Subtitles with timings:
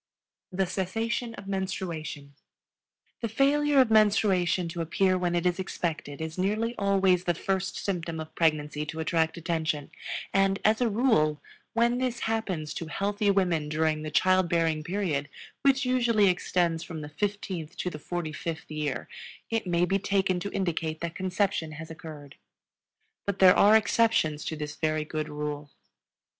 [0.51, 2.33] The Cessation of Menstruation.
[3.21, 7.77] The failure of menstruation to appear when it is expected is nearly always the first
[7.77, 9.91] symptom of pregnancy to attract attention,
[10.33, 11.39] and, as a rule,
[11.73, 15.29] when this happens to healthy women during the child bearing period
[15.61, 19.07] which usually extends from the fifteenth to the forty fifth year
[19.51, 22.37] it may be taken to indicate that conception has occurred.
[23.27, 25.69] But there are exceptions to this very good rule.